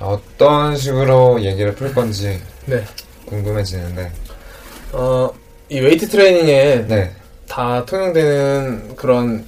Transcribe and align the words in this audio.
어떤 0.00 0.76
식으로 0.76 1.40
얘기를 1.42 1.74
풀 1.74 1.92
건지 1.94 2.40
네. 2.66 2.84
궁금해지는데 3.26 4.10
어, 4.92 5.30
이 5.68 5.80
웨이트 5.80 6.08
트레이닝에 6.08 6.86
네 6.88 7.26
다 7.48 7.84
통용되는 7.84 8.96
그런 8.96 9.46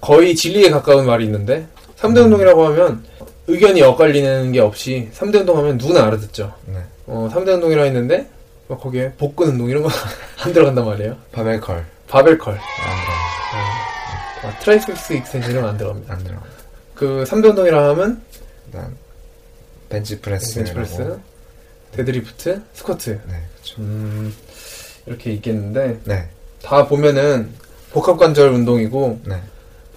거의 0.00 0.34
진리에 0.34 0.70
가까운 0.70 1.06
말이 1.06 1.24
있는데 1.24 1.66
3대 1.98 2.18
운동이라고 2.24 2.66
하면 2.66 3.04
의견이 3.46 3.82
엇갈리는 3.82 4.52
게 4.52 4.60
없이 4.60 5.08
3대 5.14 5.36
운동 5.40 5.58
하면 5.58 5.76
누구나 5.78 6.04
알아듣죠. 6.06 6.52
네. 6.66 6.78
어, 7.06 7.28
3대 7.32 7.48
운동이라 7.54 7.82
했는데 7.84 8.28
막 8.68 8.80
거기에 8.80 9.12
복근 9.12 9.48
운동 9.48 9.68
이런 9.68 9.82
거 9.82 9.88
안 10.44 10.52
들어간단 10.52 10.84
말이에요. 10.84 11.16
barbell 11.32 11.65
curl 11.65 11.84
barbell 12.08 12.35
curl, 12.35 12.54
안 12.54 12.60
아, 14.48 14.58
triceps 14.60 15.14
extension 15.14 15.50
이런 15.50 15.62
거 15.62 15.70
안 15.70 15.76
들어갑니다. 15.78 16.14
들어 16.16 16.18
안 16.18 16.24
들어 16.24 16.36
그 16.94 17.24
3대 17.26 17.48
운동이라 17.50 17.88
하면 17.90 18.22
벤치프레스 19.88 20.54
벤치프레스, 20.54 21.18
데드리프트, 21.92 22.62
스쿼트? 22.74 23.20
네 23.28 23.34
그렇죠. 23.54 23.80
음, 23.82 24.34
이렇게 25.06 25.32
있겠는데 25.32 26.00
네. 26.04 26.28
다 26.62 26.86
보면은 26.86 27.50
복합관절 27.92 28.48
운동이고 28.50 29.20
네, 29.24 29.40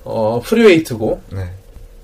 어, 0.04 0.40
프리웨이트고 0.44 1.22
네, 1.32 1.50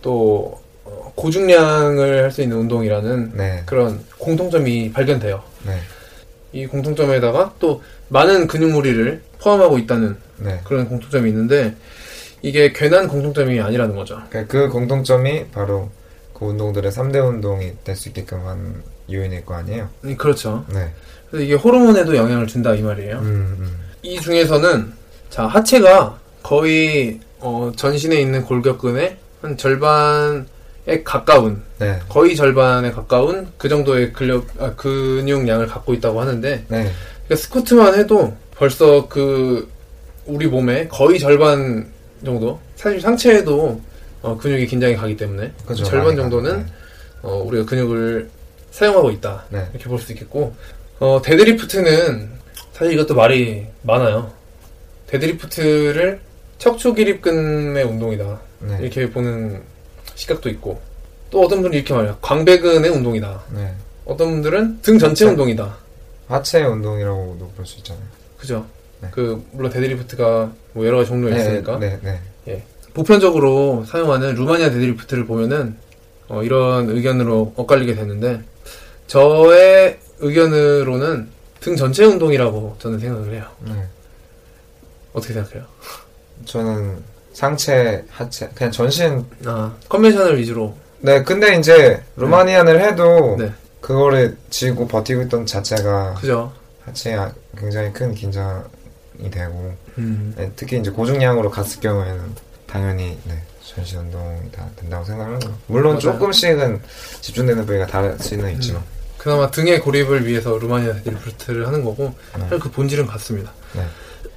또 0.02 0.60
어, 0.86 1.12
고중량을 1.16 2.24
할 2.24 2.32
수 2.32 2.42
있는 2.42 2.58
운동이라는 2.58 3.32
네, 3.36 3.64
그런 3.66 4.04
공통점이 4.18 4.92
발견돼요. 4.92 5.44
네, 5.66 5.78
이 6.52 6.66
공통점에다가 6.66 7.54
또 7.60 7.84
많은 8.08 8.48
근육무리를 8.48 9.22
포함하고 9.40 9.78
있다는 9.78 10.18
네. 10.38 10.60
그런 10.64 10.88
공통점이 10.88 11.30
있는데 11.30 11.76
이게 12.42 12.74
괜한 12.74 13.08
공통점이 13.08 13.60
아니라는 13.60 13.96
거죠. 13.96 14.20
그러니까 14.30 14.52
그 14.52 14.70
공통점이 14.70 15.48
바로 15.52 15.90
그 16.44 16.50
운동들의 16.50 16.92
3대 16.92 17.26
운동이 17.26 17.72
될 17.84 17.96
수 17.96 18.10
있게끔 18.10 18.46
한 18.46 18.84
요인일 19.12 19.46
거 19.46 19.56
아니에요? 19.56 19.90
음, 20.04 20.18
그렇죠. 20.18 20.66
네. 20.74 20.92
그래서 21.30 21.46
이게 21.46 21.54
호르몬에도 21.56 22.16
영향을 22.16 22.48
준다 22.48 22.74
이 22.76 22.82
말이에요. 22.82 23.18
음, 23.20 23.56
음. 23.60 23.80
이 24.02 24.20
중에서는 24.20 24.92
자 25.30 25.46
하체가 25.48 26.20
거의 26.42 27.20
어, 27.40 27.72
전신에 27.76 28.20
있는 28.20 28.44
골격근의 28.44 29.18
한 29.42 29.58
절반에 29.58 31.04
가까운 31.04 31.62
네, 31.80 32.00
거의 32.10 32.36
절반에 32.36 32.92
가까운 32.92 33.48
그 33.58 33.68
정도의 33.70 34.14
근력 34.14 34.46
아, 34.60 34.74
근육량을 34.76 35.68
갖고 35.68 35.94
있다고 35.94 36.22
하는데 36.22 36.66
네, 36.68 36.92
그러니까 37.26 37.36
스쿼트만 37.36 37.96
해도 37.96 38.36
벌써 38.56 39.08
그 39.08 39.70
우리 40.26 40.48
몸의 40.48 40.90
거의 40.90 41.20
절반 41.20 41.88
정도 42.24 42.60
사실 42.76 43.02
상체에도 43.02 43.82
어, 44.24 44.36
근육이 44.38 44.66
긴장이 44.68 44.96
가기 44.96 45.16
때문에 45.18 45.52
그죠. 45.68 45.84
절반 45.84 46.08
많이 46.08 46.18
정도는 46.18 46.52
가죠. 46.64 46.74
어, 47.22 47.36
우리가 47.46 47.66
근육을 47.66 48.30
사용하고 48.72 49.12
있다 49.12 49.46
네. 49.50 49.68
이렇게 49.74 49.86
볼 49.90 50.00
수 50.00 50.12
있겠고 50.14 50.54
어, 51.00 51.22
데드리프트는 51.24 52.30
사실 52.74 52.94
이것도 52.94 53.14
말이 53.16 53.68
많아요 53.84 54.32
데드리프트를 55.08 56.20
척추 56.58 56.94
기립근의 56.94 57.84
운동이다 57.84 58.40
네, 58.60 58.78
네, 58.78 58.84
이렇게 58.84 59.10
보는 59.10 59.62
시각도 60.16 60.50
있고 60.50 60.82
또 61.30 61.42
어떤 61.42 61.62
분이 61.62 61.76
이렇게 61.78 61.94
말해요 61.94 62.18
광배근의 62.22 62.90
운동이다 62.90 63.44
네. 63.56 63.74
어떤 64.06 64.30
분들은 64.32 64.82
등 64.82 64.98
전체 64.98 65.26
하체. 65.26 65.32
운동이다 65.32 65.78
하체 66.28 66.64
운동이라고도 66.64 67.52
볼 67.56 67.66
수 67.66 67.78
있잖아요. 67.80 68.04
그죠 68.38 68.66
네. 69.02 69.10
그 69.12 69.44
물론 69.52 69.72
데드리프트가 69.72 70.52
뭐 70.74 70.86
여러 70.86 70.98
가지 70.98 71.10
종류가 71.10 71.36
있으니까 71.38 71.78
네, 71.80 72.00
네, 72.02 72.20
보편적으로 72.94 73.86
사용하는 73.88 74.36
루마니아 74.36 74.70
데드리프트를 74.70 75.26
보면은 75.26 75.76
어, 76.28 76.44
이런 76.44 76.90
의견으로 76.90 77.54
엇갈리게 77.56 77.96
되는데 77.96 78.42
저의 79.08 80.00
의견으로는 80.20 81.30
등 81.60 81.76
전체 81.76 82.06
운동이라고 82.06 82.76
저는 82.80 83.00
생각을 83.00 83.34
해요. 83.34 83.46
네. 83.66 83.74
어떻게 85.14 85.34
생각해요? 85.34 85.64
저는 86.46 86.98
상체, 87.34 88.04
하체, 88.10 88.50
그냥 88.54 88.72
전신. 88.72 89.26
아 89.46 89.74
conventional 89.90 90.38
위주로 90.38 90.76
네, 91.00 91.24
근데 91.24 91.56
이제 91.58 92.02
Romanian을 92.16 92.80
해도 92.82 93.36
네. 93.38 93.52
그거를 93.82 94.38
지고 94.50 94.88
버티고 94.88 95.24
있던 95.24 95.46
자체가 95.46 96.14
그죠? 96.16 96.52
하체에 96.86 97.16
아- 97.16 97.32
굉장히 97.58 97.92
큰 97.92 98.14
긴장이 98.14 99.30
되고 99.32 99.74
음. 99.98 100.34
네, 100.38 100.50
특히 100.56 100.80
이제 100.80 100.90
고중량으로 100.92 101.50
갔을 101.50 101.80
경우에는 101.82 102.22
당연히 102.74 103.16
네, 103.26 103.40
전신 103.62 104.00
운동이 104.00 104.52
다 104.52 104.68
된다고 104.76 105.06
생각하는 105.06 105.40
거예요. 105.40 105.56
물론 105.68 105.94
맞아요. 105.94 106.00
조금씩은 106.00 106.82
집중되는 107.22 107.68
부위가 107.68 107.86
다를 107.86 108.18
수는 108.18 108.52
있지만 108.54 108.82
그나마 109.20 109.52
등의 109.52 109.80
고립을 109.80 110.26
위해서 110.26 110.58
루마니아 110.58 110.94
데드리프트를 110.94 111.68
하는 111.68 111.86
거고 111.86 112.16
네. 112.36 112.58
그 112.58 112.72
본질은 112.72 113.06
같습니다. 113.06 113.54
네. 113.74 113.86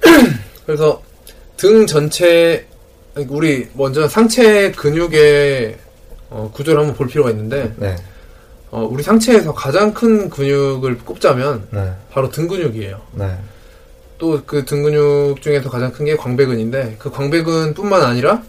그래서 0.67 1.01
등 1.57 1.87
전체 1.87 2.67
우리 3.27 3.67
먼저 3.73 4.07
상체 4.07 4.71
근육의 4.73 5.75
어, 6.29 6.51
구조를 6.53 6.79
한번 6.79 6.95
볼 6.95 7.07
필요가 7.07 7.31
있는데 7.31 7.73
네, 7.77 7.95
어, 8.69 8.87
우리 8.87 9.01
상체에서 9.01 9.51
가장 9.51 9.91
큰 9.95 10.29
근육을 10.29 10.99
꼽자면 10.99 11.67
네, 11.71 11.91
바로 12.11 12.29
등 12.29 12.47
근육이에요. 12.47 13.01
네, 14.17 14.19
또 14.19 14.42
그 14.42 14.65
등 14.65 14.83
근육 14.83 15.41
중에서 15.41 15.69
가장 15.69 15.91
큰 15.91 16.05
게 16.05 16.15
광배근인데 16.15 16.95
그 16.99 17.09
광배근뿐만 17.11 18.01
아니라 18.01 18.43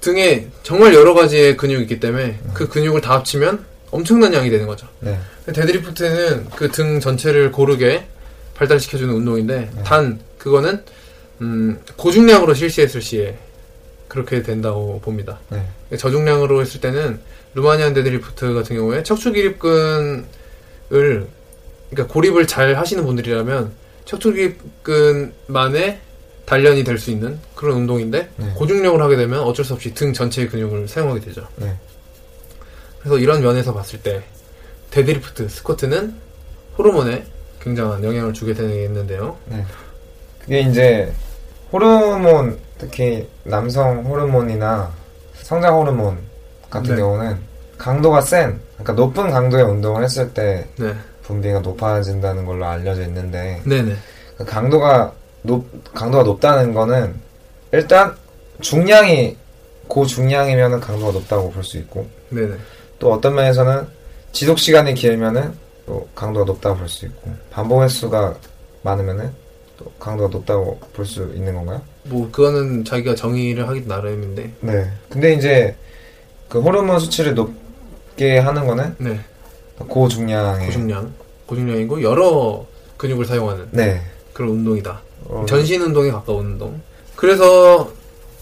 등에 0.00 0.48
정말 0.62 0.94
여러 0.94 1.14
가지의 1.14 1.56
근육이 1.56 1.82
있기 1.82 2.00
때문에 2.00 2.38
그 2.54 2.68
근육을 2.68 3.00
다 3.00 3.14
합치면 3.14 3.64
엄청난 3.90 4.32
양이 4.34 4.50
되는 4.50 4.66
거죠. 4.66 4.86
네, 5.00 5.18
데드리프트는 5.46 6.50
그 6.50 6.70
등 6.70 6.98
전체를 7.00 7.52
고르게 7.52 8.06
발달시켜주는 8.54 9.12
운동인데 9.14 9.70
단 9.84 10.18
그거는 10.38 10.82
음, 11.40 11.78
고중량으로 11.96 12.54
실시했을 12.54 13.02
시에 13.02 13.36
그렇게 14.08 14.42
된다고 14.42 15.00
봅니다. 15.00 15.38
네, 15.50 15.96
저중량으로 15.96 16.60
했을 16.62 16.80
때는 16.80 17.20
Romanian 17.54 17.92
데드리프트 17.94 18.54
같은 18.54 18.76
경우에 18.76 19.02
척추 19.02 19.32
기립근을 19.32 20.24
그러니까 20.90 22.12
고립을 22.12 22.46
잘 22.46 22.74
하시는 22.76 23.04
분들이라면 23.04 23.81
척추 24.04 24.32
기립근만의 24.32 25.98
단련이 26.44 26.84
될 26.84 26.98
수 26.98 27.10
있는 27.10 27.38
그런 27.54 27.78
운동인데 27.78 28.28
네. 28.36 28.52
고중량을 28.54 29.00
하게 29.00 29.16
되면 29.16 29.40
어쩔 29.40 29.64
수 29.64 29.74
없이 29.74 29.94
등 29.94 30.12
전체의 30.12 30.48
근육을 30.48 30.88
사용하게 30.88 31.20
되죠. 31.20 31.46
네. 31.56 31.74
그래서 33.00 33.18
이런 33.18 33.40
면에서 33.40 33.72
봤을 33.72 34.00
때 34.02 34.22
데드리프트, 34.90 35.48
스쿼트는 35.48 36.14
호르몬에 36.78 37.24
굉장한 37.60 38.02
영향을 38.04 38.32
주게 38.32 38.52
되겠는데요. 38.54 39.36
네. 39.46 39.64
그게 40.40 40.60
이제 40.60 41.12
호르몬 41.72 42.58
특히 42.78 43.26
남성 43.44 44.04
호르몬이나 44.04 44.92
성장 45.34 45.78
호르몬 45.78 46.18
같은 46.68 46.94
네. 46.94 47.00
경우는 47.00 47.38
강도가 47.78 48.20
센 48.20 48.60
그러니까 48.74 48.92
높은 48.94 49.30
강도의 49.30 49.64
운동을 49.64 50.02
했을 50.04 50.32
때 50.34 50.66
네, 51.22 51.26
분비가 51.28 51.60
높아진다는 51.60 52.44
걸로 52.44 52.64
알려져 52.66 53.02
있는데 53.02 53.62
네네, 53.64 53.94
그 54.38 54.44
강도가 54.44 55.12
높 55.42 55.64
강도가 55.94 56.24
높다는 56.24 56.72
거는 56.74 57.14
일단 57.72 58.14
중량이 58.60 59.36
고중량이면은 59.88 60.80
강도가 60.80 61.12
높다고 61.12 61.50
볼 61.50 61.62
수 61.64 61.78
있고 61.78 62.06
네네, 62.30 62.54
또 62.98 63.12
어떤 63.12 63.34
면에서는 63.34 63.86
지속 64.32 64.58
시간이 64.58 64.94
길면은 64.94 65.52
또 65.86 66.08
강도가 66.14 66.44
높다고 66.46 66.76
볼 66.78 66.88
수 66.88 67.06
있고 67.06 67.30
반복 67.50 67.82
횟수가 67.82 68.34
많으면은 68.82 69.30
또 69.78 69.90
강도가 69.98 70.28
높다고 70.30 70.78
볼 70.92 71.04
수 71.06 71.22
있는 71.34 71.54
건가요? 71.54 71.80
뭐 72.04 72.28
그거는 72.30 72.84
자기가 72.84 73.14
정의를 73.14 73.68
하기 73.68 73.82
나름인데 73.86 74.52
네. 74.60 74.90
근데 75.08 75.34
이제 75.34 75.74
그 76.48 76.60
호르몬 76.60 76.98
수치를 76.98 77.34
높게 77.34 78.38
하는 78.38 78.66
거는 78.66 78.94
네 78.98 79.20
고중량의 79.88 80.66
고중량 80.66 81.12
고중량이고 81.46 82.02
여러 82.02 82.64
근육을 82.96 83.24
사용하는 83.24 83.68
네. 83.70 84.02
그런 84.32 84.50
운동이다. 84.50 85.00
어, 85.24 85.44
전신 85.48 85.82
운동에 85.82 86.10
가까운 86.10 86.46
운동. 86.46 86.80
그래서 87.16 87.92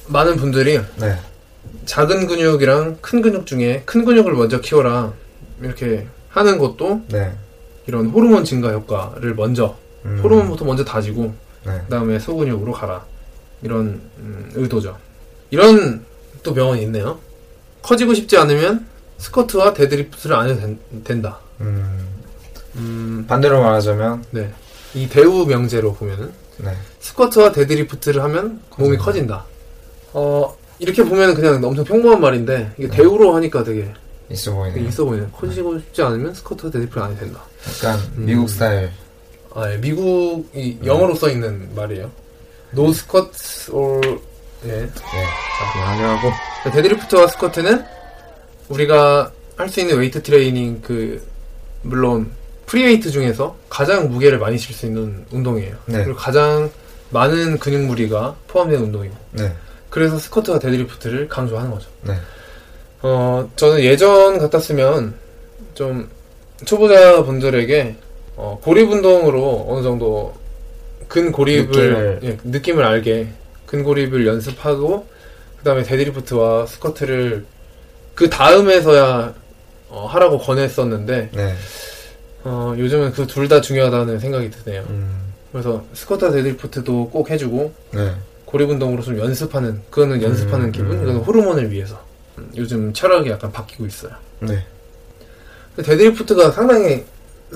많은 0.07 0.37
분들이 0.37 0.79
네. 0.97 1.17
작은 1.87 2.27
근육이랑 2.27 2.99
큰 3.01 3.23
근육 3.23 3.47
중에 3.47 3.83
큰 3.85 4.05
근육을 4.05 4.33
먼저 4.33 4.61
키워라 4.61 5.13
이렇게 5.61 6.07
하는 6.29 6.59
것도 6.59 7.03
네. 7.09 7.33
이런 7.87 8.07
호르몬 8.07 8.45
증가 8.45 8.71
효과를 8.71 9.35
먼저 9.35 9.77
음, 10.05 10.21
호르몬부터 10.23 10.65
먼저 10.65 10.85
다지고 10.85 11.35
네. 11.65 11.79
그다음에 11.85 12.19
소근육으로 12.19 12.73
가라 12.73 13.05
이런 13.63 14.01
음, 14.19 14.51
의도죠. 14.55 14.97
이런 15.51 16.05
또 16.43 16.53
명언이 16.55 16.83
있네요. 16.83 17.19
커지고 17.83 18.15
싶지 18.15 18.37
않으면 18.37 18.87
스쿼트와 19.21 19.75
데드리프트를 19.75 20.35
안 20.35 20.49
해도 20.49 20.61
된, 20.61 20.79
된다. 21.05 21.39
음, 21.61 22.09
음, 22.77 23.25
반대로 23.29 23.63
말하자면 23.63 24.25
네. 24.31 24.51
이 24.95 25.09
대우 25.09 25.47
명제로 25.47 25.95
보면은 25.95 26.33
네. 26.57 26.75
스쿼트와 27.01 27.53
데드리프트를 27.53 28.23
하면 28.25 28.61
몸이 28.77 28.97
커진다. 28.97 29.45
커진다. 29.45 29.45
어, 30.13 30.57
이렇게 30.79 31.05
보면 31.05 31.35
그냥 31.35 31.63
엄청 31.63 31.85
평범한 31.85 32.21
말인데, 32.21 32.73
이게 32.79 32.89
네. 32.89 32.97
대우로 32.97 33.35
하니까 33.37 33.63
되게, 33.63 33.93
있어 34.31 34.51
되게 34.51 34.57
보이네요. 34.57 34.89
있어 34.89 35.05
보이네. 35.05 35.27
커지고 35.33 35.79
싶지 35.79 36.03
않으면 36.03 36.35
스쿼트와 36.35 36.73
데드리프트를 36.73 37.03
안 37.03 37.11
해도 37.13 37.21
된다. 37.21 37.41
약간 37.77 38.01
음. 38.17 38.25
미국 38.25 38.49
스타일. 38.49 38.91
아, 39.55 39.71
예, 39.71 39.77
미국이 39.77 40.79
영어로 40.85 41.15
써 41.15 41.29
있는 41.29 41.69
말이에요. 41.75 42.11
No 42.73 42.89
squats 42.91 43.71
or, 43.71 44.01
예. 44.65 44.69
네. 44.69 44.91
하려고. 45.85 46.31
데드리프트와 46.73 47.29
스쿼트는 47.29 47.85
우리가 48.71 49.33
할 49.57 49.69
수 49.69 49.81
있는 49.81 49.99
웨이트 49.99 50.23
트레이닝 50.23 50.81
그, 50.83 51.23
물론, 51.83 52.31
free 52.67 52.84
weight 52.84 53.11
중에서 53.11 53.57
가장 53.69 54.09
무게를 54.09 54.39
많이 54.39 54.59
칠 54.59 54.75
수 54.75 54.87
있는 54.87 55.27
운동이에요. 55.31 55.77
네. 55.87 56.05
그리고 56.05 56.17
가장 56.17 56.71
많은 57.11 57.59
근육 57.59 57.83
무리가 57.83 58.37
포함된 58.49 58.81
운동이고. 58.81 59.15
네. 59.33 59.53
그래서 59.91 60.19
스쿼트와 60.19 60.61
데드리프트를 60.61 61.29
강조하는 61.29 61.71
거죠. 61.71 61.89
네. 62.03 62.15
어, 63.03 63.51
저는 63.57 63.81
예전 63.81 64.39
같았으면 64.39 65.15
좀 65.75 66.09
초보자 66.65 67.25
분들에게 67.25 67.97
어, 68.37 68.61
고립 68.63 68.91
운동으로 68.91 69.67
어느 69.69 69.83
정도 69.83 70.35
근 71.09 71.33
고립을 71.33 71.67
느낌을. 71.67 72.21
예, 72.23 72.39
느낌을 72.45 72.85
알게 72.85 73.29
근 73.67 73.83
고립을 73.83 74.27
연습하고 74.27 75.07
그 75.59 75.65
다음에 75.65 75.83
데드리프트와 75.83 76.67
스쿼트를 76.67 77.45
그 78.15 78.29
다음에서야 78.31 79.35
어, 79.89 80.07
하라고 80.07 80.39
권했었는데 80.39 81.31
네. 81.33 81.55
어, 82.45 82.75
요즘은 82.79 83.13
그 83.13 83.27
둘 83.27 83.49
다 83.49 83.61
중요하다는 83.61 84.19
생각이 84.19 84.51
드네요. 84.51 84.85
음, 84.91 85.33
그래서 85.53 85.85
스쿼트와 85.95 86.31
데드리프트도 86.31 87.11
꼭 87.11 87.31
해주고 87.31 87.73
네. 87.93 88.15
고립 88.45 88.71
운동으로 88.71 89.03
좀 89.03 89.19
연습하는 89.19 89.81
그거는 89.91 90.23
연습하는 90.23 90.67
음, 90.67 90.73
기분 90.73 90.93
음. 90.93 91.03
이거는 91.03 91.21
호르몬을 91.21 91.71
위해서 91.71 92.01
음, 92.39 92.51
요즘 92.57 92.93
철학이 92.93 93.31
약간 93.31 93.51
바뀌고 93.53 93.87
있어요 93.87 94.13
네. 94.41 94.65
데드리프트가 95.77 96.51
상당히 96.51 97.05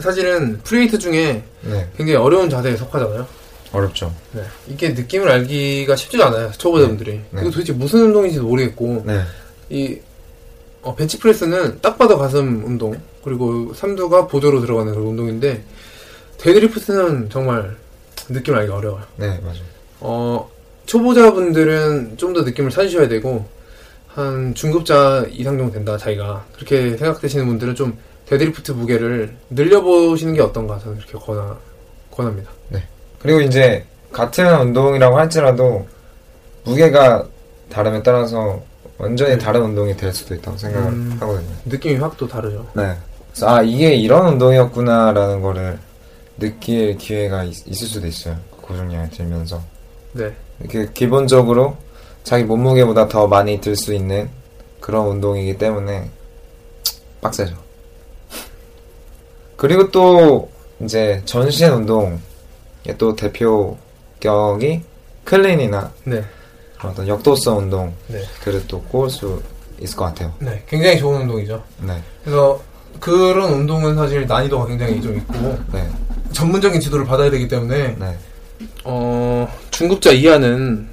사실은 0.00 0.58
free 0.64 0.78
weight 0.78 0.98
중에 0.98 1.42
네. 1.62 1.88
굉장히 1.96 2.16
어려운 2.16 2.48
자세에 2.50 2.76
속하잖아요 2.76 3.26
어렵죠. 3.72 4.14
네. 4.32 4.42
이게 4.68 4.90
느낌을 4.90 5.28
알기가 5.28 5.96
쉽지가 5.96 6.26
않아요 6.28 6.50
초보자분들이 6.52 7.20
네. 7.30 7.40
이거 7.40 7.50
도대체 7.50 7.72
무슨 7.72 8.02
운동인지도 8.04 8.44
모르겠고 8.44 9.02
네. 9.06 9.22
이 9.70 9.98
어, 10.84 10.94
벤치프레스는 10.94 11.80
딱 11.80 11.98
봐도 11.98 12.18
가슴 12.18 12.64
운동 12.64 12.94
그리고 13.24 13.72
삼두가 13.74 14.26
보조로 14.26 14.60
들어가는 14.60 14.92
그런 14.92 15.08
운동인데 15.08 15.64
데드리프트는 16.38 17.30
정말 17.30 17.76
느낌을 18.28 18.58
알기가 18.60 18.76
어려워요 18.76 19.04
네, 19.16 19.38
맞아요. 19.42 19.60
어, 20.00 20.50
초보자분들은 20.86 22.16
좀 22.18 22.34
더 22.34 22.42
느낌을 22.42 22.70
찾으셔야 22.70 23.08
되고, 23.08 23.46
한 24.08 24.54
중급자 24.54 25.26
이상 25.30 25.56
정도 25.56 25.72
된다, 25.72 25.96
자기가. 25.96 26.44
그렇게 26.54 26.96
생각되시는 26.96 27.46
분들은 27.46 27.74
좀 27.74 27.96
데드리프트 28.26 28.72
무게를 28.72 29.34
늘려보시는 29.50 30.34
게 30.34 30.42
어떤가, 30.42 30.78
저는 30.78 30.98
그렇게 30.98 31.18
권하, 31.24 31.56
권합니다. 32.10 32.50
그리고 33.20 33.40
이제 33.40 33.84
같은 34.12 34.46
운동이라고 34.60 35.16
할지라도 35.16 35.86
무게가 36.64 37.26
다름에 37.70 38.02
따라서 38.02 38.62
완전히 38.98 39.32
네. 39.32 39.38
다른 39.38 39.62
운동이 39.62 39.96
될 39.96 40.12
수도 40.12 40.34
있다고 40.34 40.56
생각을 40.56 40.88
음. 40.88 41.16
하거든요. 41.20 41.48
느낌이 41.66 41.96
확 41.96 42.16
또 42.16 42.28
다르죠. 42.28 42.66
네. 42.74 42.94
그래서 43.30 43.48
아 43.48 43.62
이게 43.62 43.94
이런 43.94 44.28
운동이었구나라는 44.34 45.40
거를 45.42 45.78
느낄 46.38 46.96
기회가 46.96 47.44
있, 47.44 47.66
을 47.68 47.74
수도 47.74 48.06
있어요. 48.06 48.36
고중량을 48.60 49.10
들면서 49.10 49.60
네. 50.12 50.32
이렇게 50.60 50.88
기본적으로 50.94 51.76
자기 52.22 52.44
몸무게보다 52.44 53.08
더 53.08 53.26
많이 53.26 53.60
들 53.60 53.76
수 53.76 53.92
있는 53.92 54.30
그런 54.80 55.06
운동이기 55.08 55.58
때문에 55.58 56.10
빡세죠. 57.20 57.54
그리고 59.56 59.90
또 59.90 60.50
이제 60.80 61.20
전신 61.24 61.70
운동의 61.70 62.18
또 62.98 63.14
대표격이 63.16 64.82
클린이나 65.24 65.92
네. 66.04 66.22
어떤 66.88 67.08
역도성 67.08 67.58
운동들을 67.58 68.22
네. 68.44 68.64
또 68.68 68.80
꼽을 68.82 69.10
수 69.10 69.42
있을 69.80 69.96
것 69.96 70.04
같아요. 70.06 70.32
네. 70.38 70.62
굉장히 70.68 70.98
좋은 70.98 71.22
운동이죠. 71.22 71.62
네, 71.82 72.00
그래서 72.22 72.60
그런 73.00 73.52
운동은 73.52 73.96
사실 73.96 74.26
난이도가 74.26 74.66
굉장히 74.66 75.02
좀 75.02 75.16
있고, 75.16 75.58
네, 75.72 75.88
전문적인 76.32 76.80
지도를 76.80 77.04
받아야 77.04 77.30
되기 77.30 77.48
때문에, 77.48 77.96
네, 77.98 78.18
어, 78.84 79.48
중급자 79.70 80.12
이하는 80.12 80.88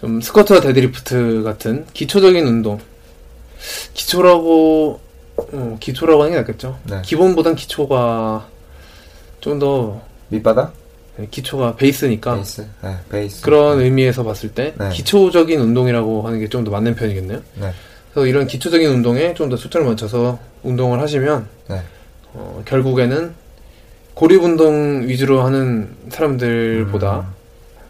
좀 0.00 0.20
스쿼트와 0.20 0.60
데드리프트 0.60 1.42
같은 1.44 1.86
기초적인 1.92 2.46
운동. 2.46 2.78
기초라고, 3.94 5.00
어, 5.36 5.76
기초라고 5.80 6.22
하는 6.22 6.32
게 6.32 6.38
낫겠죠. 6.40 6.78
네. 6.84 7.00
기본보단 7.02 7.54
기초가 7.54 8.46
좀 9.40 9.58
더, 9.58 10.00
밑바닥, 10.28 10.74
기초가 11.30 11.76
베이스니까. 11.76 12.34
베이스, 12.34 12.66
네, 12.82 12.96
베이스. 13.10 13.42
그런 13.42 13.80
의미에서 13.80 14.24
봤을 14.24 14.52
때, 14.52 14.74
네. 14.78 14.88
기초적인 14.90 15.60
운동이라고 15.60 16.22
하는 16.22 16.40
게 16.40 16.48
좀 16.48 16.64
더 16.64 16.70
맞는 16.70 16.94
편이겠네요. 16.96 17.38
네, 17.60 17.70
그래서 18.12 18.26
이런 18.26 18.46
기초적인 18.46 18.88
운동에 18.88 19.32
좀 19.34 19.48
더 19.48 19.56
초점을 19.56 19.86
맞춰서 19.88 20.38
운동을 20.64 21.00
하시면, 21.00 21.46
네, 21.68 21.80
어, 22.32 22.62
결국에는 22.66 23.32
고립 24.14 24.42
운동 24.42 25.06
위주로 25.08 25.42
하는 25.42 25.88
사람들보다 26.10 27.20
음. 27.20 27.26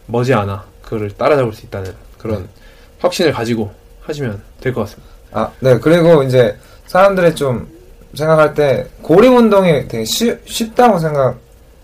머지않아 0.07 0.65
그거를 0.83 1.11
따라잡을 1.13 1.53
수 1.53 1.65
있다는 1.67 1.93
그런 2.19 2.43
네. 2.43 2.49
확신을 2.99 3.33
가지고 3.33 3.71
하시면 4.03 4.41
될 4.61 4.73
것 4.75 4.83
같습니다. 4.83 5.13
아, 5.33 5.51
네. 5.61 5.79
그리고 5.79 6.23
이제 6.23 6.55
사람들이 6.87 7.35
좀 7.35 7.67
생각할 8.15 8.53
때 8.55 8.87
고립 9.03 9.29
운동이 9.33 9.89
되게 9.89 10.05
쉬, 10.05 10.35
쉽다고 10.45 10.99
생각을 10.99 11.35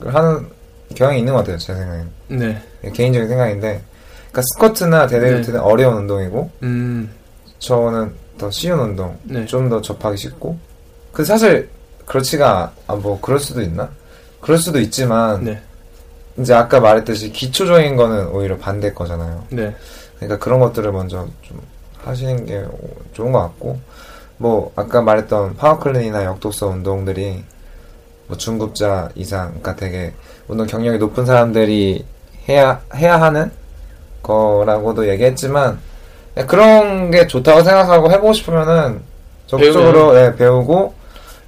하는 0.04 0.46
경향이 0.94 1.20
있는 1.20 1.32
것 1.32 1.40
같아요. 1.40 1.58
제 1.58 1.74
생각에는. 1.74 2.10
네, 2.28 2.62
개인적인 2.92 3.28
생각인데. 3.28 3.82
그러니까 4.30 4.42
스쿼트나 4.54 5.06
데드리프트는 5.08 5.60
어려운 5.60 5.96
운동이고 5.98 6.50
음, 6.62 7.10
저는 7.58 8.12
더 8.38 8.50
쉬운 8.50 8.78
운동. 8.78 9.18
네, 9.24 9.44
좀더 9.46 9.80
접하기 9.80 10.16
쉽고. 10.16 10.56
그 11.12 11.24
사실 11.24 11.68
그렇지가 12.06 12.72
아, 12.86 12.94
뭐 12.94 13.20
그럴 13.20 13.38
수도 13.38 13.60
있나? 13.60 13.90
그럴 14.40 14.58
수도 14.58 14.80
있지만 14.80 15.44
네, 15.44 15.60
이제 16.38 16.54
아까 16.54 16.80
말했듯이 16.80 17.30
기초적인 17.32 17.96
거는 17.96 18.28
오히려 18.28 18.56
반대 18.56 18.92
거잖아요. 18.92 19.44
네, 19.50 19.74
그러니까 20.16 20.38
그런 20.38 20.60
것들을 20.60 20.90
먼저 20.92 21.28
좀 21.42 21.60
하시는 22.04 22.44
게 22.46 22.64
좋은 23.12 23.32
것 23.32 23.40
같고, 23.40 23.78
뭐, 24.38 24.72
아까 24.74 25.02
말했던 25.02 25.56
power 25.56 25.82
clean이나 25.82 26.24
역도성 26.24 26.72
운동들이, 26.72 27.44
뭐, 28.26 28.36
중급자 28.36 29.10
이상, 29.14 29.48
그러니까 29.48 29.76
되게, 29.76 30.14
운동 30.50 30.66
경력이 30.66 30.98
높은 30.98 31.24
사람들이 31.24 32.04
해야, 32.48 32.80
해야 32.94 33.20
하는 33.20 33.50
거라고도 34.22 35.08
얘기했지만, 35.08 35.78
네, 36.34 36.44
그런 36.44 37.10
게 37.10 37.26
좋다고 37.26 37.62
생각하고 37.62 38.10
해보고 38.10 38.32
싶으면은, 38.32 39.00
적극적으로 39.46 40.12
네, 40.12 40.34
배우고, 40.34 40.92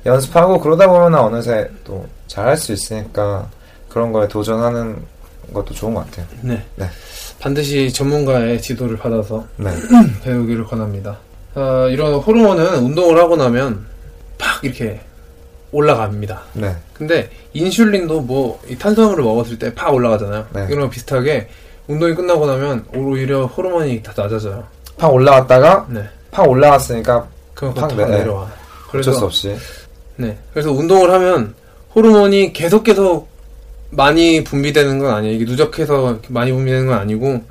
연습하고, 0.07 0.61
그러다 0.61 0.87
보면 0.87 1.15
어느새 1.17 1.69
또 1.85 2.07
잘할 2.29 2.57
수 2.57 2.73
있으니까, 2.73 3.49
그런 3.89 4.13
거에 4.13 4.29
도전하는 4.29 5.03
것도 5.53 5.75
좋은 5.75 5.95
것 5.95 6.07
같아요. 6.07 6.27
네. 6.41 6.65
네. 6.77 6.87
반드시 7.41 7.93
전문가의 7.93 8.63
지도를 8.63 8.97
받아서 8.97 9.45
네. 9.57 9.71
배우기를 10.23 10.65
권합니다. 10.65 11.19
어, 11.57 11.89
이런 11.91 12.15
호르몬은 12.15 12.79
운동을 12.85 13.19
하고 13.19 13.37
나면 13.37 13.85
팍 14.39 14.65
이렇게 14.65 15.01
올라갑니다. 15.73 16.43
네. 16.55 16.77
근데 16.95 17.29
인슐린도 17.55 18.21
뭐 18.23 18.61
이 18.69 18.77
탄수화물을 18.79 19.25
먹었을 19.25 19.59
때 19.59 19.75
팍 19.75 19.93
올라가잖아요. 19.93 20.47
네. 20.55 20.67
이런 20.71 20.83
거 20.83 20.91
비슷하게 20.91 21.49
운동이 21.89 22.15
끝나고 22.15 22.47
나면 22.47 22.85
오히려 22.95 23.47
호르몬이 23.47 24.03
다 24.03 24.13
낮아져요. 24.17 24.65
팍 24.99 25.13
올라갔다가 25.13 25.87
네. 25.91 26.03
팍 26.31 26.49
올라갔으니까 26.49 27.27
그만큼 27.55 27.83
팍팍 27.89 27.97
내- 28.11 28.19
내려와. 28.19 28.51
어쩔 28.95 29.15
수 29.15 29.25
없이 29.25 29.57
네. 30.17 30.37
그래서 30.53 30.71
운동을 30.71 31.11
하면 31.11 31.55
호르몬이 31.95 32.53
계속 32.53 32.85
계속 32.85 33.29
많이 33.91 34.45
분비되는 34.45 34.99
건 34.99 35.13
아니에요. 35.15 35.35
이게 35.35 35.45
누적해서 35.45 36.19
많이 36.29 36.53
분비되는 36.53 36.87
건 36.87 36.99
아니고 36.99 37.43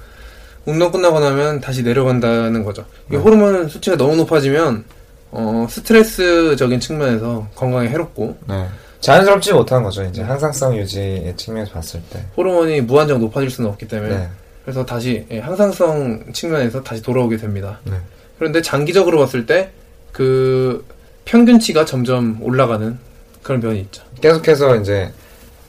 운동 0.66 0.92
끝나고 0.92 1.20
나면 1.20 1.60
다시 1.60 1.82
내려간다는 1.84 2.64
거죠. 2.64 2.84
이 3.10 3.14
네. 3.14 3.18
호르몬 3.18 3.68
수치가 3.68 3.98
너무 3.98 4.16
높아지면 4.16 4.86
어, 5.32 5.66
스트레스적인 5.70 6.80
측면에서 6.80 7.48
건강에 7.56 7.90
해롭고 7.90 8.38
네. 8.48 8.68
자연스럽지 9.00 9.54
못한 9.54 9.82
거죠. 9.84 10.04
이제 10.04 10.22
항상성 10.22 10.78
유지의 10.78 11.36
측면에서 11.36 11.72
봤을 11.72 12.02
때. 12.10 12.24
호르몬이 12.38 12.82
무한정 12.82 13.20
높아질 13.20 13.50
수는 13.50 13.70
없기 13.72 13.88
때문에 13.88 14.18
네. 14.18 14.30
그래서 14.64 14.86
다시 14.86 15.26
예, 15.32 15.40
항상성 15.40 16.34
측면에서 16.34 16.84
다시 16.84 17.02
돌아오게 17.02 17.38
됩니다. 17.38 17.80
네. 17.86 17.94
그런데 18.38 18.62
장기적으로 18.62 19.18
봤을 19.20 19.46
때 19.46 19.72
그 20.12 20.86
평균치가 21.26 21.86
점점 21.86 22.38
올라가는 22.42 22.98
그런 23.42 23.62
면이 23.62 23.80
있죠. 23.82 24.04
계속해서 24.22 24.76
이제 24.78 25.12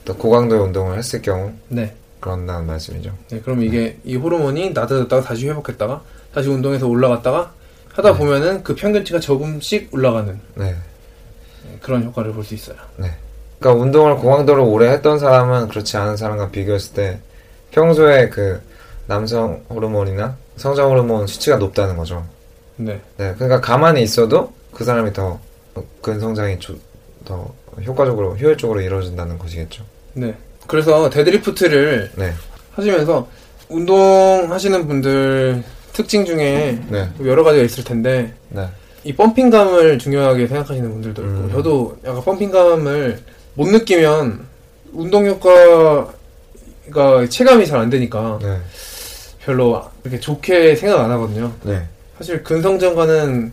또 0.05 0.15
고강도의 0.15 0.61
운동을 0.61 0.97
했을 0.97 1.21
경우 1.21 1.51
네. 1.69 1.93
그런다는 2.19 2.67
말씀이죠. 2.67 3.11
네, 3.29 3.39
그럼 3.41 3.63
이게 3.63 3.97
이 4.03 4.15
호르몬이 4.15 4.71
낮아졌다가 4.71 5.21
다시 5.23 5.47
회복했다가 5.49 6.01
다시 6.33 6.49
운동해서 6.49 6.87
올라갔다가 6.87 7.53
하다 7.93 8.11
네. 8.11 8.17
보면은 8.17 8.63
그 8.63 8.75
평균치가 8.75 9.19
조금씩 9.19 9.89
올라가는 9.93 10.39
네. 10.55 10.65
네, 10.65 11.77
그런 11.81 12.03
효과를 12.03 12.33
볼 12.33 12.43
수 12.43 12.53
있어요. 12.53 12.75
그러니까 13.59 13.81
운동을 13.81 14.17
고강도로 14.17 14.67
오래 14.69 14.89
했던 14.89 15.17
사람은 15.19 15.69
그렇지 15.69 15.95
않은 15.97 16.17
사람과 16.17 16.49
비교했을 16.49 16.93
때 16.93 17.19
평소에 17.71 18.29
그 18.29 18.61
남성 19.07 19.63
호르몬이나 19.69 20.35
성장 20.57 20.89
호르몬 20.89 21.27
수치가 21.27 21.55
높다는 21.57 21.95
거죠. 21.95 22.25
네. 22.75 22.99
네. 23.17 23.33
그러니까 23.35 23.61
가만히 23.61 24.01
있어도 24.03 24.53
그 24.73 24.83
사람이 24.83 25.13
더 25.13 25.39
근성장이 26.01 26.59
조- 26.59 26.75
더 27.25 27.53
효과적으로 27.85 28.35
효율적으로 28.35 28.81
이루어진다는 28.81 29.37
것이겠죠. 29.37 29.83
네. 30.13 30.35
그래서 30.67 31.09
데드리프트를 31.09 32.11
네. 32.15 32.33
하시면서 32.71 33.27
운동하시는 33.69 34.87
분들 34.87 35.63
특징 35.93 36.25
중에 36.25 36.79
네. 36.89 37.07
여러 37.23 37.43
가지가 37.43 37.63
있을 37.63 37.83
텐데 37.83 38.33
네. 38.49 38.67
이 39.03 39.13
펌핑감을 39.13 39.99
중요하게 39.99 40.47
생각하시는 40.47 40.89
분들도 40.89 41.21
있고 41.21 41.31
음. 41.31 41.49
저도 41.51 41.97
약간 42.05 42.23
펌핑감을 42.23 43.19
못 43.55 43.67
느끼면 43.69 44.45
운동 44.93 45.25
효과가 45.27 46.13
체감이 47.29 47.65
잘 47.67 47.79
안 47.79 47.89
되니까 47.89 48.39
네. 48.41 48.57
별로 49.41 49.83
그렇게 50.01 50.19
좋게 50.19 50.75
생각 50.75 51.01
안 51.01 51.11
하거든요. 51.11 51.51
네. 51.63 51.81
사실 52.17 52.43
근성장과는 52.43 53.51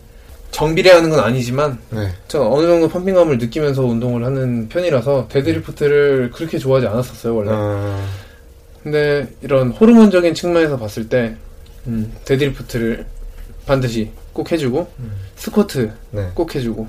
정비례하는 0.50 1.11
건 1.11 1.20
아니지만 1.20 1.78
네. 1.90 2.09
저 2.28 2.42
어느 2.42 2.66
정도 2.66 2.88
펌핑감을 2.88 3.38
느끼면서 3.38 3.82
운동을 3.85 4.25
하는 4.25 4.68
편이라서 4.68 5.28
데드리프트를 5.28 6.30
그렇게 6.32 6.59
좋아하지 6.59 6.87
않았었어요 6.87 7.35
원래. 7.37 7.50
어, 7.52 8.04
근데 8.82 9.28
이런 9.42 9.70
호르몬적인 9.70 10.35
측면에서 10.35 10.76
봤을 10.78 11.09
때 11.09 11.37
음, 11.87 12.12
데드리프트를 12.25 13.06
반드시 13.66 14.10
꼭 14.32 14.50
해주고 14.52 14.90
음. 14.99 15.12
스쿼트 15.37 15.90
네. 16.10 16.30
꼭 16.34 16.54
해주고 16.54 16.87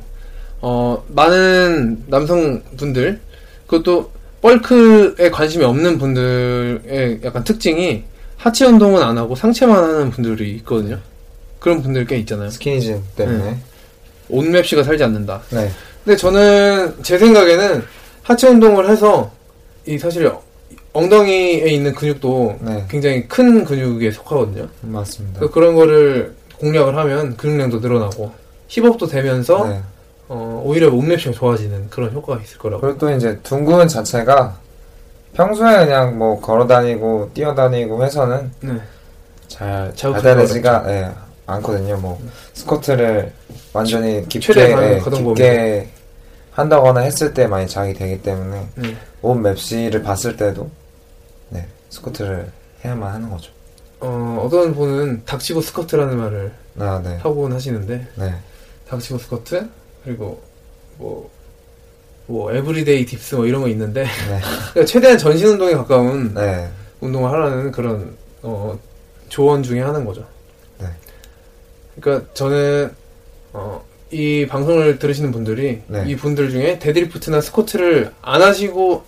어 0.62 1.04
많은 1.10 2.04
남성분들 2.08 3.20
그것도 3.68 4.12
벌크에 4.42 5.30
관심이 5.30 5.64
없는 5.64 5.98
분들의 5.98 7.22
약간 7.24 7.44
특징이 7.44 8.04
하체 8.38 8.66
운동은 8.66 9.02
안 9.04 9.18
하고 9.18 9.36
상체만 9.36 9.84
하는 9.84 10.10
분들이 10.10 10.56
있거든요. 10.58 11.00
그런 11.60 11.82
분들 11.82 12.08
꽤 12.08 12.18
있잖아요. 12.18 12.50
스키니진 12.50 13.04
때문에. 13.16 13.58
옷맵시가 14.30 14.84
살지 14.84 15.04
않는다. 15.04 15.42
네. 15.52 15.70
근데 16.04 16.18
저는 16.18 16.96
제 17.04 17.20
생각에는 17.20 17.84
하체 18.24 18.48
운동을 18.48 18.90
해서 18.90 19.32
이 19.86 19.98
사실 19.98 20.32
엉덩이에 20.94 21.70
있는 21.70 21.94
근육도 21.94 22.60
네. 22.62 22.86
굉장히 22.90 23.28
큰 23.28 23.64
근육에 23.64 24.12
속하거든요. 24.12 24.68
맞습니다. 24.82 25.48
그런 25.48 25.76
거를 25.76 26.36
공략을 26.60 26.96
하면 26.96 27.38
근육량도 27.38 27.80
늘어나고 27.80 28.32
힙업도 28.68 29.08
되면서 29.08 29.68
네. 29.68 29.82
어, 30.28 30.62
오히려 30.66 30.90
몸맵시가 30.90 31.34
좋아지는 31.34 31.90
그런 31.90 32.12
효과가 32.12 32.42
있을 32.42 32.58
거라고. 32.58 32.82
그리고 32.82 32.98
또 32.98 33.12
이제 33.12 33.38
둥근 33.44 33.88
자체가 33.88 34.58
평소에 35.34 35.86
그냥 35.86 36.18
뭐 36.18 36.40
걸어 36.40 36.68
다니고 36.68 37.32
뛰어 37.34 37.54
다니고 37.56 38.04
해서는 38.04 38.52
네. 38.62 38.74
잘 39.48 39.94
받아내지가 39.98 40.86
예, 40.88 41.10
않거든요. 41.46 41.98
뭐 41.98 42.22
스쿼트를 42.54 43.32
완전히 43.74 44.28
깊게 44.28 44.62
예, 44.62 45.00
깊게 45.00 45.90
한다거나 46.52 47.02
했을 47.02 47.34
때 47.34 47.48
많이 47.48 47.68
자극이 47.68 47.98
되기 47.98 48.22
때문에 48.22 48.68
네. 48.76 48.96
옷 49.22 49.42
맵시를 49.42 50.02
봤을 50.04 50.36
때도 50.36 50.64
네 50.64 50.81
스쿼트를 51.92 52.52
해야만 52.84 53.14
하는 53.14 53.30
거죠. 53.30 53.52
어, 54.00 54.44
어떤 54.44 54.74
분은 54.74 55.24
닥치고 55.26 55.62
스쿼트라는 55.62 56.18
말을 56.18 56.52
아, 56.80 57.02
네, 57.04 57.18
하곤 57.18 57.54
하시는데 57.54 58.08
네, 58.16 58.36
닥치고 58.88 59.20
스쿼트 59.20 59.70
그리고 60.04 60.42
뭐, 60.98 61.30
뭐 62.26 62.52
everyday 62.52 63.06
dips 63.06 63.36
뭐 63.36 63.46
이런 63.46 63.62
거 63.62 63.68
있는데 63.68 64.04
네, 64.04 64.40
그러니까 64.74 64.86
최대한 64.86 65.18
전신 65.18 65.50
운동에 65.50 65.74
가까운 65.74 66.34
네, 66.34 66.68
운동을 67.02 67.30
하라는 67.30 67.72
그런 67.72 68.16
어, 68.42 68.78
조언 69.30 69.62
중에 69.62 69.82
하나인 69.82 70.06
거죠. 70.06 70.26
네. 70.80 70.88
그러니까 72.00 72.34
저는 72.34 72.92
어, 73.54 73.84
이 74.10 74.48
방송을 74.48 74.98
들으시는 74.98 75.32
분들이 75.32 75.84
네. 75.88 76.06
이 76.08 76.16
분들 76.16 76.50
중에 76.50 76.80
데드리프트나 76.80 77.42
스쿼트를 77.42 78.12
안 78.22 78.42
하시고 78.42 79.04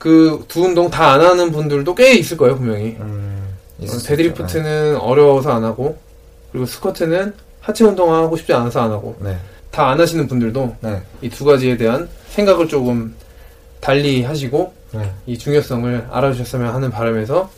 그 0.00 0.42
두 0.48 0.64
운동 0.64 0.90
다 0.90 1.12
안 1.12 1.20
하는 1.20 1.52
분들도 1.52 1.94
꽤 1.94 2.14
있을 2.14 2.36
거예요 2.36 2.56
분명히. 2.56 2.96
음, 3.00 3.54
있죠. 3.80 3.98
데드리프트는 3.98 4.96
어려워서 4.96 5.52
안 5.52 5.62
하고 5.64 5.98
그리고 6.50 6.64
스쿼트는 6.66 7.34
하체 7.60 7.84
운동하고 7.84 8.36
싶지 8.36 8.52
않아서 8.54 8.80
안 8.80 8.90
하고 8.90 9.14
네, 9.20 9.36
다 9.70 9.85
안 9.85 10.00
하시는 10.00 10.26
분들도 10.26 10.76
네, 10.80 11.02
이 11.20 11.28
두 11.28 11.44
가지에 11.44 11.76
대한 11.76 12.08
생각을 12.30 12.66
조금 12.66 13.14
달리 13.80 14.22
하시고 14.22 14.72
네, 14.92 15.12
이 15.26 15.36
중요성을 15.38 16.08
알아주셨으면 16.10 16.74
하는 16.74 16.90
바람에서 16.90 17.50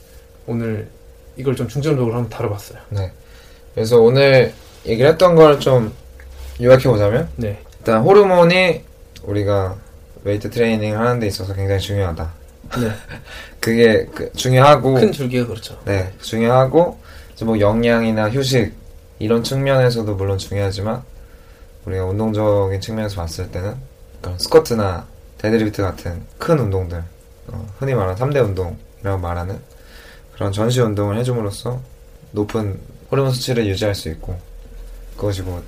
오늘 0.49 0.89
이걸 1.37 1.55
좀 1.57 1.69
중점적으로 1.69 2.15
한번 2.15 2.29
다뤄봤어요. 2.29 2.79
네. 2.91 3.11
그래서 3.75 4.01
오늘 4.01 4.53
얘기를 4.85 5.09
했던 5.11 5.37
걸 5.37 5.59
좀 5.61 5.93
요약해 6.61 6.89
보자면 6.89 7.29
네, 7.37 7.59
일단 7.79 8.03
호르몬이 8.03 8.83
우리가 9.23 9.77
웨이트 10.25 10.51
트레이닝 10.51 10.99
하는 10.99 11.21
데 11.21 11.27
있어서 11.27 11.55
굉장히 11.55 11.81
중요하다. 11.81 12.33
네. 12.81 12.93
그게 13.61 14.07
그 14.15 14.33
중요하고 14.33 14.95
큰 14.95 15.13
줄기가 15.13 15.47
그렇죠. 15.47 15.79
네 15.85 16.13
중요하고 16.21 16.99
이제 17.35 17.45
뭐 17.45 17.59
영양이나 17.59 18.31
휴식 18.31 18.75
이런 19.19 19.43
측면에서도 19.43 20.15
물론 20.15 20.39
중요하지만 20.39 21.03
우리가 21.85 22.05
운동적인 22.07 22.81
측면에서 22.81 23.17
봤을 23.17 23.51
때는 23.51 23.75
그런 24.21 24.39
스쿼트나 24.39 25.07
데드리프트 25.39 25.83
같은 25.83 26.25
큰 26.39 26.59
운동들 26.59 27.03
어, 27.49 27.67
흔히 27.79 27.95
말하는 27.95 28.15
3대 28.17 28.45
운동이라고 28.45 29.19
말하는 29.21 29.59
그런 30.35 30.53
전시 30.53 30.81
운동을 30.81 31.19
해줌으로써 31.19 31.81
높은 32.31 32.81
호르몬 33.11 33.33
수치를 33.33 33.67
유지할 33.67 33.95
수 33.95 34.09
있고 34.09 34.39
그것이 35.17 35.43
뭐 35.43 35.63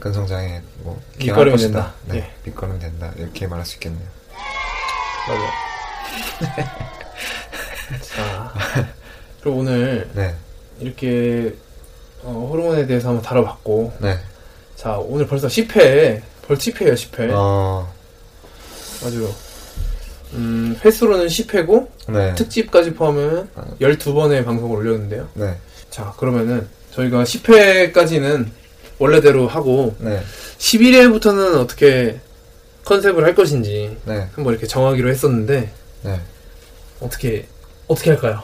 근성장에 0.00 0.60
뭐 0.78 1.00
밑거름이 1.18 1.50
것이다. 1.52 1.72
된다. 1.72 1.94
네, 2.06 2.16
예. 2.16 2.30
밑거름이 2.44 2.78
된다 2.80 3.12
이렇게 3.16 3.46
말할 3.46 3.64
수 3.66 3.76
있겠네요. 3.76 4.08
맞아요. 5.28 5.50
자, 8.02 8.54
그럼 9.40 9.58
오늘 9.58 10.08
네, 10.14 10.34
이렇게 10.80 11.54
어, 12.22 12.48
호르몬에 12.50 12.86
대해서 12.86 13.08
한번 13.08 13.22
다뤄봤고, 13.22 13.92
네. 14.00 14.18
자 14.76 14.96
오늘 14.98 15.26
벌써 15.26 15.46
10회, 15.46 16.22
벌 16.42 16.56
10회예요 16.56 16.94
10회. 16.94 17.30
어, 17.34 17.92
아주 19.04 19.32
음, 20.32 20.78
횟수로는 20.84 21.26
10회고 21.26 21.88
네, 22.08 22.34
특집까지 22.34 22.94
포함하면 22.94 23.50
아. 23.54 23.64
12번의 23.80 24.44
방송을 24.44 24.78
올렸는데요. 24.78 25.28
네, 25.34 25.56
자 25.90 26.12
그러면은 26.16 26.66
저희가 26.92 27.22
10회까지는 27.24 28.46
원래대로 29.04 29.48
하고 29.48 29.96
네, 29.98 30.22
11회부터는 30.58 31.58
어떻게 31.58 32.20
컨셉을 32.84 33.24
할 33.24 33.34
것인지 33.34 33.96
네, 34.04 34.28
한번 34.34 34.52
이렇게 34.52 34.66
정하기로 34.66 35.08
했었는데 35.10 35.72
네. 36.02 36.20
어떻게 37.00 37.48
어떻게 37.88 38.10
할까요? 38.10 38.42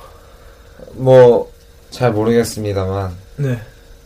뭐 0.95 1.55
잘 1.91 2.11
모르겠습니다만 2.13 3.15
네. 3.37 3.61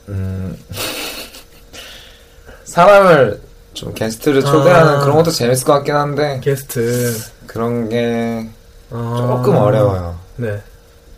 음, 0.08 0.56
사람을 2.64 3.40
좀 3.74 3.94
게스트를 3.94 4.42
초대하는 4.42 4.94
아. 4.96 5.00
그런 5.00 5.16
것도 5.16 5.30
재밌을 5.30 5.64
것 5.66 5.72
같긴 5.74 5.94
한데 5.94 6.40
게스트. 6.42 7.16
그런 7.46 7.88
게 7.88 8.48
아. 8.90 9.14
조금 9.16 9.56
어려워요. 9.56 10.18
네. 10.36 10.60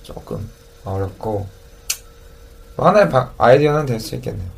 조금 0.03 0.49
어렵고 0.85 1.47
뭐 2.77 2.87
하나의 2.89 3.09
바- 3.11 3.33
아이디어는 3.39 3.87
될 3.87 4.01
수 4.01 4.15
있겠네요. 4.15 4.49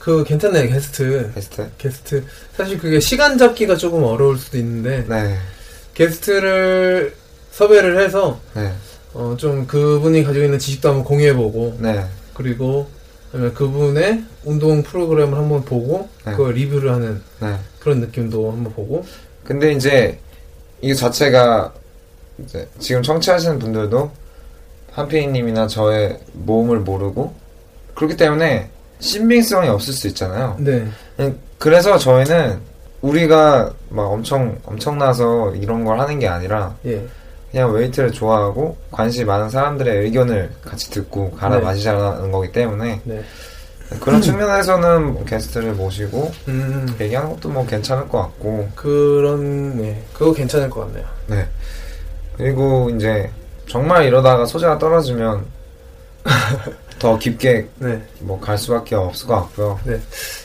그 0.00 0.24
괜찮네 0.24 0.68
게스트. 0.68 1.30
게스트. 1.34 1.70
게스트. 1.76 2.24
사실 2.56 2.78
그게 2.78 2.98
시간 2.98 3.36
잡기가 3.36 3.76
조금 3.76 4.02
어려울 4.02 4.38
수도 4.38 4.56
있는데 4.56 5.04
네, 5.06 5.36
게스트를 5.92 7.14
섭외를 7.52 8.00
해서 8.00 8.40
네, 8.54 8.72
어, 9.12 9.36
좀 9.38 9.66
그분이 9.66 10.24
가지고 10.24 10.46
있는 10.46 10.58
지식도 10.58 10.88
한번 10.88 11.04
공유해보고 11.04 11.76
네, 11.80 12.06
그리고 12.32 12.88
그분의 13.30 14.24
운동 14.44 14.82
프로그램을 14.82 15.36
한번 15.36 15.66
보고 15.66 16.08
네. 16.24 16.32
그걸 16.32 16.54
리뷰를 16.54 16.92
하는 16.92 17.22
네. 17.40 17.56
그런 17.78 18.00
느낌도 18.00 18.50
한번 18.50 18.72
보고 18.72 19.04
근데 19.44 19.72
이제 19.72 20.18
이 20.80 20.94
자체가 20.94 21.74
이제 22.42 22.66
지금 22.78 23.02
청취하시는 23.02 23.58
분들도 23.58 24.10
한피디님이나 24.92 25.66
저의 25.66 26.18
모험을 26.32 26.78
모르고 26.80 27.34
그렇기 27.94 28.16
때문에 28.16 28.70
신빙성이 29.00 29.68
없을 29.68 29.92
수 29.92 30.06
있잖아요. 30.08 30.56
네 30.58 30.86
음, 31.18 31.38
그래서 31.58 31.98
저희는 31.98 32.60
우리가 33.02 33.72
막 33.88 34.02
엄청 34.04 34.56
엄청나서 34.64 35.54
이런 35.56 35.84
걸 35.84 35.98
하는 35.98 36.18
게 36.18 36.28
아니라 36.28 36.74
예. 36.86 37.04
그냥 37.50 37.72
웨이트를 37.72 38.12
좋아하고 38.12 38.76
관심이 38.90 39.24
많은 39.24 39.50
사람들의 39.50 40.04
의견을 40.04 40.50
같이 40.62 40.90
듣고 40.90 41.32
갈아 41.32 41.56
네. 41.56 41.62
마시자는 41.62 42.30
거기 42.30 42.52
때문에 42.52 43.00
네. 43.04 43.24
그런 43.98 44.22
측면에서는 44.22 45.14
뭐 45.14 45.24
게스트를 45.24 45.72
모시고 45.72 46.30
음, 46.46 46.94
얘기하는 47.00 47.30
것도 47.30 47.48
뭐 47.48 47.66
괜찮을 47.66 48.08
것 48.08 48.18
같고 48.22 48.68
그런, 48.76 49.78
네. 49.78 50.00
그거 50.12 50.32
괜찮을 50.32 50.70
것 50.70 50.86
같네요. 50.86 51.04
네 51.26 51.46
그리고 52.36 52.88
이제 52.90 53.28
정말 53.66 54.04
이러다가 54.04 54.46
소재가 54.46 54.78
떨어지면 54.78 55.44
더 57.00 57.18
깊게 57.18 57.66
네. 57.78 58.00
뭐 58.20 58.41
갈 58.41 58.56
수밖에 58.56 58.94
없을 58.94 59.26
것 59.26 59.34
같고요 59.34 59.80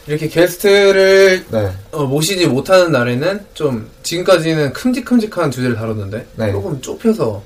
이렇게 0.07 0.27
게스트를 0.27 1.45
네 1.51 1.71
어, 1.91 2.05
모시지 2.05 2.47
못하는 2.47 2.91
날에는 2.91 3.45
좀 3.53 3.87
지금까지는 4.01 4.73
큼직큼직한 4.73 5.51
주제를 5.51 5.75
다뤘는데 5.75 6.25
네. 6.35 6.51
조금 6.51 6.81
좁혀서 6.81 7.43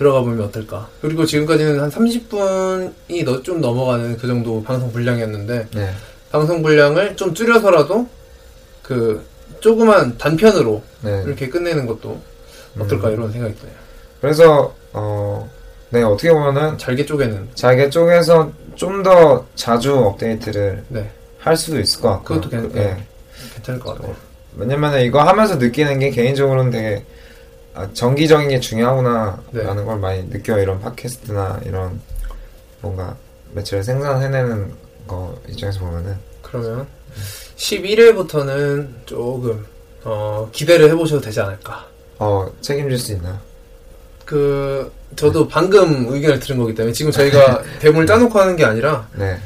들어가 0.00 0.22
보면 0.22 0.46
어떨까. 0.46 0.88
그리고 1.02 1.26
지금까지는 1.26 1.78
한 1.78 1.90
30분이 1.90 3.22
너, 3.22 3.42
좀 3.42 3.60
넘어가는 3.60 4.16
그 4.16 4.26
정도 4.26 4.62
방송 4.62 4.90
분량이었는데 4.90 5.68
네. 5.74 5.90
방송 6.32 6.62
분량을 6.62 7.16
좀 7.16 7.34
줄여서라도 7.34 8.08
그 8.82 9.22
조그만 9.60 10.16
단편으로 10.16 10.82
네. 11.02 11.22
이렇게 11.26 11.50
끝내는 11.50 11.84
것도 11.84 12.18
어떨까 12.78 13.08
음. 13.08 13.12
이런 13.12 13.32
생각이 13.32 13.54
드네요. 13.56 13.76
그래서 14.22 14.74
어, 14.94 15.50
네 15.90 16.02
어떻게 16.02 16.30
보면은 16.32 16.78
잘게 16.78 17.04
쪼개는. 17.04 17.48
자기 17.54 17.90
쪽에서 17.90 18.50
좀 18.76 19.02
더 19.02 19.44
자주 19.56 19.94
업데이트를 19.94 20.84
네. 20.88 21.10
할 21.38 21.56
수도 21.56 21.78
있을 21.80 22.00
것 22.00 22.10
같고요. 22.10 22.40
그것도 22.40 22.50
괜- 22.50 22.72
그- 22.72 22.78
예. 22.78 22.84
네. 22.84 23.06
괜찮을 23.54 23.80
것 23.80 23.94
같아요. 23.96 24.14
왜냐면 24.56 25.00
이거 25.00 25.20
하면서 25.22 25.56
느끼는 25.56 25.98
게 25.98 26.10
개인적으로는 26.10 26.70
되게 26.70 27.04
아, 27.74 27.88
정기적인 27.92 28.48
게 28.48 28.58
중요하구나 28.60 29.40
네. 29.52 29.62
라는 29.62 29.84
걸 29.84 29.98
많이 29.98 30.22
느껴요. 30.28 30.60
이런 30.62 30.80
팟캐스트나 30.80 31.60
이런 31.64 32.00
뭔가 32.80 33.16
매체를 33.52 33.84
생산해내는 33.84 34.72
거 35.06 35.36
입장에서 35.48 35.80
보면은 35.80 36.16
그러면 36.42 36.86
11회부터는 37.56 38.88
조금 39.06 39.64
어, 40.04 40.48
기대를 40.52 40.88
해보셔도 40.90 41.20
되지 41.20 41.40
않을까. 41.40 41.86
어 42.18 42.50
책임질 42.60 42.98
수 42.98 43.12
있나요? 43.12 43.38
그 44.30 44.92
저도 45.16 45.48
방금 45.48 46.06
의견을 46.08 46.38
들은 46.38 46.56
거기 46.58 46.72
때문에 46.72 46.92
지금 46.92 47.10
저희가 47.10 47.62
대본을 47.80 48.06
짜놓고 48.06 48.38
하는 48.38 48.54
게 48.54 48.64
아니라 48.64 49.08
네. 49.16 49.36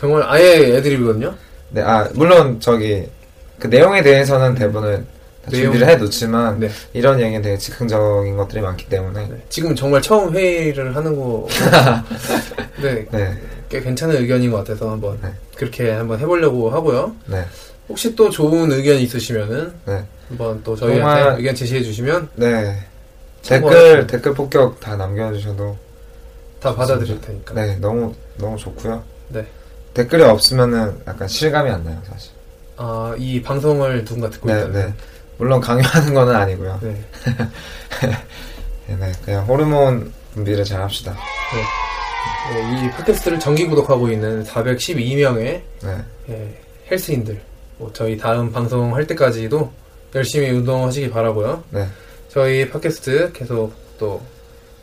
정말 0.00 0.22
아예 0.26 0.76
애드립이거든요. 0.78 1.34
네, 1.68 1.82
아 1.82 2.08
물론 2.14 2.58
저기 2.58 3.04
그 3.58 3.66
내용에 3.66 4.02
대해서는 4.02 4.54
대본을 4.54 5.04
다 5.44 5.50
내용- 5.50 5.64
준비를 5.64 5.88
해놓지만 5.90 6.58
네. 6.58 6.70
이런 6.94 7.20
얘기는 7.20 7.42
되게 7.42 7.58
즉흥적인 7.58 8.34
것들이 8.38 8.62
많기 8.62 8.88
때문에 8.88 9.28
네, 9.28 9.36
지금 9.50 9.74
정말 9.76 10.00
처음 10.00 10.34
회의를 10.34 10.96
하는 10.96 11.14
거. 11.14 11.46
네, 12.82 13.04
네, 13.12 13.38
꽤 13.68 13.80
괜찮은 13.82 14.16
의견인 14.16 14.50
것 14.50 14.56
같아서 14.58 14.90
한번 14.90 15.18
네. 15.22 15.28
그렇게 15.54 15.90
한번 15.90 16.18
해보려고 16.18 16.70
하고요. 16.70 17.14
네, 17.26 17.44
혹시 17.90 18.16
또 18.16 18.30
좋은 18.30 18.72
의견 18.72 18.96
있으시면은 18.96 19.70
네, 19.84 20.02
한번 20.30 20.62
또 20.64 20.74
저희한테 20.74 21.20
정말- 21.24 21.38
의견 21.38 21.54
제시해 21.54 21.82
주시면 21.82 22.28
네. 22.36 22.86
댓글 23.42 24.06
댓글 24.06 24.34
폭격 24.34 24.78
다 24.80 24.96
남겨주셔도 24.96 25.76
다 26.60 26.74
받아들일 26.74 27.20
테니까. 27.20 27.54
네 27.54 27.76
너무 27.76 28.14
너무 28.36 28.56
좋고요. 28.56 29.02
네. 29.28 29.46
댓글이 29.94 30.22
없으면은 30.22 31.00
약간 31.06 31.26
실감이 31.26 31.70
안 31.70 31.82
나요 31.84 32.00
사실. 32.04 32.32
아, 32.76 33.14
이 33.18 33.42
방송을 33.42 34.04
누군가 34.04 34.30
듣고 34.30 34.48
네, 34.48 34.58
있다. 34.58 34.68
네. 34.68 34.94
물론 35.36 35.60
강요하는 35.60 36.14
거는 36.14 36.34
아니고요. 36.34 36.78
네. 36.82 37.04
네, 38.86 38.96
네. 39.00 39.12
그냥 39.24 39.44
호르몬 39.46 40.12
분비를 40.34 40.64
잘 40.64 40.80
합시다. 40.82 41.16
네, 42.52 42.86
이 42.86 42.90
팟캐스트를 42.90 43.38
정기 43.40 43.66
구독하고 43.66 44.10
있는 44.10 44.44
412명의 44.44 45.62
네, 45.82 46.04
예, 46.28 46.60
헬스인들 46.90 47.40
뭐 47.78 47.90
저희 47.92 48.16
다음 48.16 48.52
방송 48.52 48.94
할 48.94 49.06
때까지도 49.06 49.72
열심히 50.14 50.50
운동하시기 50.50 51.10
바라고요. 51.10 51.62
네, 51.70 51.86
저희 52.32 52.68
팟캐스트 52.70 53.32
계속 53.32 53.72
또 53.98 54.22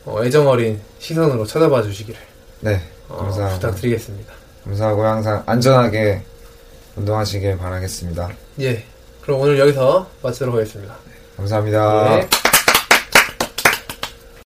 어, 0.06 0.24
애정 0.24 0.48
어린 0.48 0.82
시선으로 1.00 1.46
쳐다봐 1.46 1.82
주시기를 1.84 2.20
네. 2.62 2.82
어, 3.08 3.18
감사합니다. 3.18 3.56
부탁드리겠습니다. 3.56 4.34
감사하고 4.66 5.06
항상 5.06 5.44
안전하게 5.46 6.22
운동하시길 6.98 7.58
바라겠습니다. 7.58 8.30
예, 8.62 8.84
그럼 9.22 9.42
오늘 9.42 9.58
여기서 9.60 10.10
마치도록 10.22 10.56
하겠습니다. 10.56 10.96
감사합니다. 11.38 12.18
네. 12.18 12.30